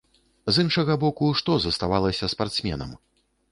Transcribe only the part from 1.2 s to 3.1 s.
што заставалася спартсменам?